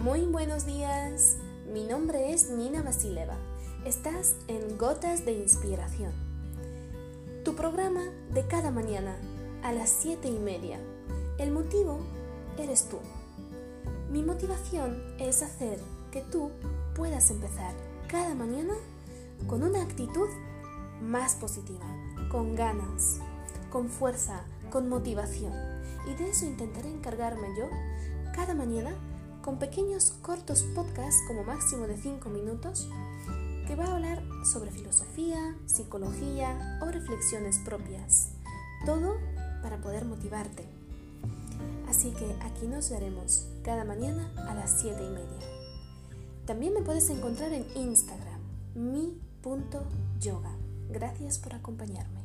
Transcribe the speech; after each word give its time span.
Muy 0.00 0.22
buenos 0.22 0.64
días. 0.64 1.36
Mi 1.70 1.84
nombre 1.84 2.32
es 2.32 2.48
Nina 2.48 2.80
Vasileva. 2.80 3.36
Estás 3.84 4.34
en 4.48 4.78
Gotas 4.78 5.26
de 5.26 5.32
Inspiración. 5.32 6.14
Tu 7.44 7.54
programa 7.54 8.00
de 8.32 8.46
cada 8.46 8.70
mañana 8.70 9.14
a 9.62 9.72
las 9.72 9.90
7 9.90 10.26
y 10.26 10.38
media. 10.38 10.80
El 11.36 11.50
motivo 11.50 12.00
eres 12.56 12.88
tú. 12.88 12.96
Mi 14.10 14.22
motivación 14.22 15.02
es 15.18 15.42
hacer 15.42 15.78
que 16.10 16.22
tú 16.22 16.50
puedas 16.94 17.30
empezar 17.30 17.74
cada 18.08 18.34
mañana 18.34 18.72
con 19.46 19.62
una 19.62 19.82
actitud 19.82 20.30
más 21.02 21.34
positiva, 21.34 21.84
con 22.30 22.56
ganas, 22.56 23.18
con 23.68 23.90
fuerza, 23.90 24.44
con 24.70 24.88
motivación. 24.88 25.52
Y 26.10 26.14
de 26.14 26.30
eso 26.30 26.46
intentaré 26.46 26.88
encargarme 26.88 27.48
yo 27.58 27.68
cada 28.34 28.54
mañana 28.54 28.94
con 29.42 29.58
pequeños 29.58 30.12
cortos 30.22 30.62
podcasts 30.74 31.22
como 31.26 31.44
máximo 31.44 31.86
de 31.86 31.96
5 31.96 32.28
minutos 32.28 32.88
que 33.66 33.76
va 33.76 33.84
a 33.84 33.94
hablar 33.94 34.22
sobre 34.44 34.70
filosofía, 34.70 35.56
psicología 35.66 36.78
o 36.82 36.86
reflexiones 36.86 37.58
propias. 37.58 38.30
Todo 38.84 39.16
para 39.62 39.78
poder 39.78 40.04
motivarte. 40.04 40.64
Así 41.88 42.10
que 42.10 42.34
aquí 42.42 42.66
nos 42.66 42.90
veremos 42.90 43.46
cada 43.62 43.84
mañana 43.84 44.32
a 44.48 44.54
las 44.54 44.80
7 44.80 45.02
y 45.02 45.10
media. 45.10 45.38
También 46.46 46.74
me 46.74 46.82
puedes 46.82 47.08
encontrar 47.10 47.52
en 47.52 47.64
Instagram, 47.76 48.40
mi.yoga. 48.74 50.56
Gracias 50.88 51.38
por 51.38 51.54
acompañarme. 51.54 52.20